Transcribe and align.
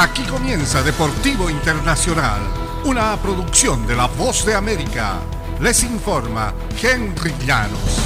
Aquí 0.00 0.22
comienza 0.22 0.80
Deportivo 0.80 1.50
Internacional, 1.50 2.40
una 2.84 3.16
producción 3.16 3.84
de 3.84 3.96
La 3.96 4.06
Voz 4.06 4.46
de 4.46 4.54
América. 4.54 5.16
Les 5.60 5.82
informa 5.82 6.54
Henry 6.80 7.34
Llanos. 7.44 7.98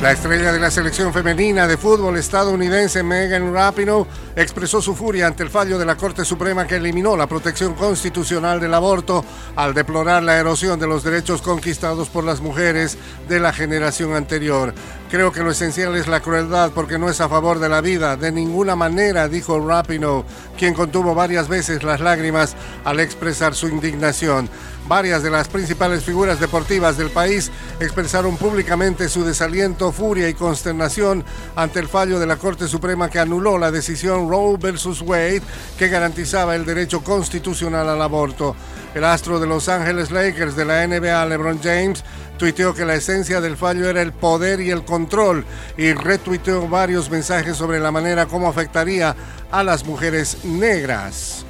La 0.00 0.12
estrella 0.12 0.50
de 0.50 0.60
la 0.60 0.70
selección 0.70 1.12
femenina 1.12 1.66
de 1.66 1.76
fútbol 1.76 2.16
estadounidense 2.16 3.02
Megan 3.02 3.52
Rapinoe 3.52 4.06
expresó 4.36 4.82
su 4.82 4.94
furia 4.94 5.26
ante 5.26 5.42
el 5.42 5.50
fallo 5.50 5.78
de 5.78 5.86
la 5.86 5.96
Corte 5.96 6.24
Suprema 6.24 6.66
que 6.66 6.76
eliminó 6.76 7.16
la 7.16 7.26
protección 7.26 7.74
constitucional 7.74 8.60
del 8.60 8.74
aborto 8.74 9.24
al 9.56 9.72
deplorar 9.72 10.22
la 10.22 10.38
erosión 10.38 10.78
de 10.78 10.86
los 10.86 11.04
derechos 11.04 11.40
conquistados 11.40 12.08
por 12.08 12.24
las 12.24 12.40
mujeres 12.40 12.98
de 13.28 13.40
la 13.40 13.52
generación 13.52 14.14
anterior. 14.14 14.74
Creo 15.14 15.30
que 15.30 15.44
lo 15.44 15.52
esencial 15.52 15.94
es 15.94 16.08
la 16.08 16.18
crueldad 16.18 16.72
porque 16.74 16.98
no 16.98 17.08
es 17.08 17.20
a 17.20 17.28
favor 17.28 17.60
de 17.60 17.68
la 17.68 17.80
vida, 17.80 18.16
de 18.16 18.32
ninguna 18.32 18.74
manera, 18.74 19.28
dijo 19.28 19.64
Rapinoe, 19.64 20.24
quien 20.58 20.74
contuvo 20.74 21.14
varias 21.14 21.46
veces 21.46 21.84
las 21.84 22.00
lágrimas 22.00 22.56
al 22.82 22.98
expresar 22.98 23.54
su 23.54 23.68
indignación. 23.68 24.50
Varias 24.88 25.22
de 25.22 25.30
las 25.30 25.46
principales 25.46 26.02
figuras 26.02 26.40
deportivas 26.40 26.98
del 26.98 27.10
país 27.10 27.52
expresaron 27.78 28.36
públicamente 28.36 29.08
su 29.08 29.24
desaliento, 29.24 29.92
furia 29.92 30.28
y 30.28 30.34
consternación 30.34 31.24
ante 31.54 31.78
el 31.78 31.86
fallo 31.86 32.18
de 32.18 32.26
la 32.26 32.36
Corte 32.36 32.66
Suprema 32.66 33.08
que 33.08 33.20
anuló 33.20 33.56
la 33.56 33.70
decisión 33.70 34.28
Roe 34.28 34.58
versus 34.58 35.00
Wade 35.00 35.42
que 35.78 35.88
garantizaba 35.88 36.56
el 36.56 36.66
derecho 36.66 37.04
constitucional 37.04 37.88
al 37.88 38.02
aborto. 38.02 38.56
El 38.94 39.04
astro 39.04 39.40
de 39.40 39.46
Los 39.46 39.68
Ángeles 39.68 40.10
Lakers 40.10 40.54
de 40.54 40.64
la 40.64 40.86
NBA, 40.86 41.26
LeBron 41.26 41.60
James, 41.62 42.04
tuiteó 42.36 42.74
que 42.74 42.84
la 42.84 42.94
esencia 42.94 43.40
del 43.40 43.56
fallo 43.56 43.88
era 43.88 44.02
el 44.02 44.12
poder 44.12 44.60
y 44.60 44.70
el 44.70 44.84
control 44.84 45.03
y 45.76 45.92
retuiteó 45.92 46.68
varios 46.68 47.10
mensajes 47.10 47.56
sobre 47.56 47.80
la 47.80 47.90
manera 47.90 48.26
como 48.26 48.48
afectaría 48.48 49.14
a 49.50 49.62
las 49.62 49.84
mujeres 49.84 50.44
negras. 50.44 51.44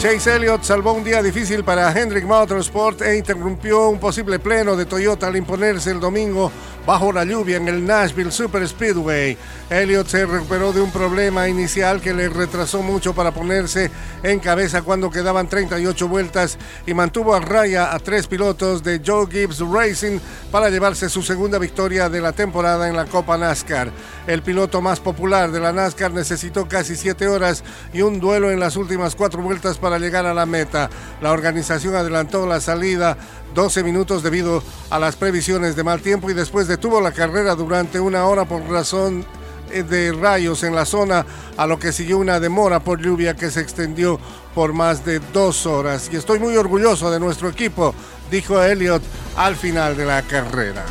Chase 0.00 0.34
Elliott 0.34 0.62
salvó 0.62 0.94
un 0.94 1.04
día 1.04 1.22
difícil 1.22 1.62
para 1.62 1.92
Hendrick 1.92 2.24
Motorsport 2.24 3.02
e 3.02 3.18
interrumpió 3.18 3.90
un 3.90 4.00
posible 4.00 4.38
pleno 4.38 4.74
de 4.74 4.86
Toyota 4.86 5.26
al 5.26 5.36
imponerse 5.36 5.90
el 5.90 6.00
domingo 6.00 6.50
bajo 6.86 7.12
la 7.12 7.24
lluvia 7.24 7.58
en 7.58 7.68
el 7.68 7.84
Nashville 7.84 8.32
Super 8.32 8.66
Speedway. 8.66 9.36
Elliott 9.68 10.08
se 10.08 10.24
recuperó 10.24 10.72
de 10.72 10.80
un 10.80 10.90
problema 10.90 11.48
inicial 11.48 12.00
que 12.00 12.14
le 12.14 12.30
retrasó 12.30 12.82
mucho 12.82 13.14
para 13.14 13.32
ponerse 13.32 13.90
en 14.22 14.40
cabeza 14.40 14.80
cuando 14.80 15.10
quedaban 15.10 15.48
38 15.48 16.08
vueltas 16.08 16.56
y 16.86 16.94
mantuvo 16.94 17.34
a 17.34 17.40
raya 17.40 17.94
a 17.94 17.98
tres 17.98 18.26
pilotos 18.26 18.82
de 18.82 19.02
Joe 19.04 19.26
Gibbs 19.30 19.60
Racing 19.60 20.18
para 20.50 20.70
llevarse 20.70 21.10
su 21.10 21.22
segunda 21.22 21.58
victoria 21.58 22.08
de 22.08 22.22
la 22.22 22.32
temporada 22.32 22.88
en 22.88 22.96
la 22.96 23.04
Copa 23.04 23.36
NASCAR. 23.36 23.92
El 24.26 24.42
piloto 24.42 24.80
más 24.80 24.98
popular 24.98 25.52
de 25.52 25.60
la 25.60 25.72
NASCAR 25.72 26.12
necesitó 26.12 26.66
casi 26.66 26.96
siete 26.96 27.28
horas 27.28 27.62
y 27.92 28.00
un 28.00 28.18
duelo 28.18 28.50
en 28.50 28.60
las 28.60 28.76
últimas 28.76 29.14
cuatro 29.14 29.42
vueltas 29.42 29.76
para 29.76 29.89
llegar 29.98 30.26
a 30.26 30.34
la 30.34 30.46
meta. 30.46 30.90
La 31.20 31.32
organización 31.32 31.94
adelantó 31.94 32.46
la 32.46 32.60
salida 32.60 33.16
12 33.54 33.82
minutos 33.82 34.22
debido 34.22 34.62
a 34.90 34.98
las 34.98 35.16
previsiones 35.16 35.76
de 35.76 35.84
mal 35.84 36.00
tiempo 36.00 36.30
y 36.30 36.34
después 36.34 36.68
detuvo 36.68 37.00
la 37.00 37.12
carrera 37.12 37.54
durante 37.54 38.00
una 38.00 38.26
hora 38.26 38.44
por 38.44 38.62
razón 38.70 39.24
eh, 39.70 39.82
de 39.82 40.12
rayos 40.12 40.62
en 40.62 40.74
la 40.74 40.84
zona, 40.84 41.24
a 41.56 41.66
lo 41.66 41.78
que 41.78 41.92
siguió 41.92 42.18
una 42.18 42.40
demora 42.40 42.80
por 42.80 43.00
lluvia 43.00 43.36
que 43.36 43.50
se 43.50 43.60
extendió 43.60 44.18
por 44.54 44.72
más 44.72 45.04
de 45.04 45.20
dos 45.32 45.66
horas. 45.66 46.08
Y 46.12 46.16
estoy 46.16 46.38
muy 46.38 46.56
orgulloso 46.56 47.10
de 47.10 47.20
nuestro 47.20 47.48
equipo, 47.48 47.94
dijo 48.30 48.62
Elliot 48.62 49.02
al 49.36 49.56
final 49.56 49.96
de 49.96 50.06
la 50.06 50.22
carrera. 50.22 50.84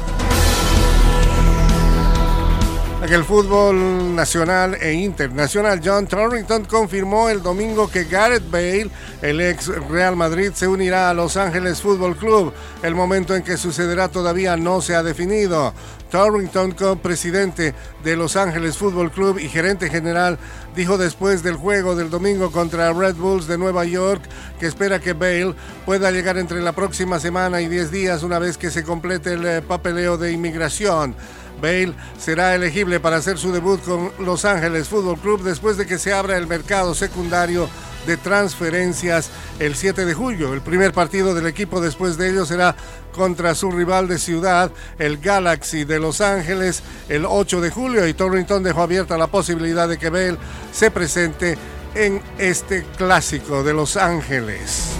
En 3.01 3.13
el 3.13 3.23
fútbol 3.23 4.13
nacional 4.13 4.75
e 4.75 4.91
internacional, 4.91 5.79
John 5.83 6.05
Torrington 6.05 6.65
confirmó 6.65 7.29
el 7.29 7.41
domingo 7.41 7.89
que 7.89 8.03
Gareth 8.03 8.51
Bale, 8.51 8.89
el 9.21 9.39
ex 9.39 9.67
Real 9.89 10.17
Madrid, 10.17 10.51
se 10.53 10.67
unirá 10.67 11.09
a 11.09 11.13
Los 11.13 11.37
Ángeles 11.37 11.81
Fútbol 11.81 12.17
Club. 12.17 12.53
El 12.83 12.95
momento 12.95 13.35
en 13.35 13.43
que 13.43 13.55
sucederá 13.55 14.09
todavía 14.09 14.57
no 14.57 14.81
se 14.81 14.95
ha 14.95 15.01
definido. 15.01 15.73
Torrington, 16.11 16.75
presidente 17.01 17.73
de 18.03 18.15
Los 18.17 18.35
Ángeles 18.35 18.77
Fútbol 18.77 19.11
Club 19.11 19.39
y 19.39 19.47
gerente 19.47 19.89
general, 19.89 20.37
dijo 20.75 20.97
después 20.97 21.41
del 21.41 21.55
juego 21.55 21.95
del 21.95 22.09
domingo 22.09 22.51
contra 22.51 22.91
Red 22.91 23.15
Bulls 23.15 23.47
de 23.47 23.57
Nueva 23.57 23.85
York 23.85 24.23
que 24.59 24.65
espera 24.65 24.99
que 24.99 25.13
Bale 25.13 25.55
pueda 25.85 26.11
llegar 26.11 26.37
entre 26.37 26.61
la 26.61 26.73
próxima 26.73 27.19
semana 27.19 27.61
y 27.61 27.69
10 27.69 27.91
días 27.91 28.23
una 28.23 28.39
vez 28.39 28.57
que 28.57 28.71
se 28.71 28.83
complete 28.83 29.33
el 29.33 29.45
eh, 29.45 29.61
papeleo 29.61 30.17
de 30.17 30.31
inmigración. 30.33 31.15
Bale 31.59 31.93
será 32.17 32.55
elegible 32.55 32.99
para 32.99 33.17
hacer 33.17 33.37
su 33.37 33.51
debut 33.51 33.81
con 33.83 34.11
Los 34.19 34.45
Ángeles 34.45 34.87
Fútbol 34.87 35.19
Club 35.19 35.43
después 35.43 35.77
de 35.77 35.85
que 35.85 35.99
se 35.99 36.13
abra 36.13 36.37
el 36.37 36.47
mercado 36.47 36.95
secundario 36.95 37.69
de 38.05 38.17
transferencias 38.17 39.29
el 39.59 39.75
7 39.75 40.05
de 40.05 40.13
julio. 40.13 40.53
El 40.53 40.61
primer 40.61 40.93
partido 40.93 41.35
del 41.35 41.47
equipo 41.47 41.81
después 41.81 42.17
de 42.17 42.29
ello 42.29 42.45
será 42.45 42.75
contra 43.13 43.55
su 43.55 43.71
rival 43.71 44.07
de 44.07 44.17
ciudad, 44.17 44.71
el 44.97 45.17
Galaxy 45.17 45.83
de 45.83 45.99
Los 45.99 46.21
Ángeles, 46.21 46.81
el 47.09 47.25
8 47.25 47.61
de 47.61 47.69
julio 47.69 48.07
y 48.07 48.13
Torrington 48.13 48.63
dejó 48.63 48.81
abierta 48.83 49.17
la 49.17 49.27
posibilidad 49.27 49.87
de 49.87 49.97
que 49.97 50.09
Bale 50.09 50.37
se 50.71 50.91
presente 50.91 51.57
en 51.95 52.21
este 52.37 52.85
clásico 52.97 53.63
de 53.63 53.73
Los 53.73 53.97
Ángeles. 53.97 54.95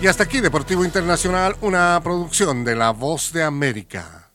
Y 0.00 0.06
hasta 0.06 0.22
aquí 0.22 0.40
Deportivo 0.40 0.82
Internacional, 0.84 1.56
una 1.60 2.00
producción 2.02 2.64
de 2.64 2.74
La 2.74 2.90
Voz 2.90 3.32
de 3.32 3.42
América. 3.42 4.29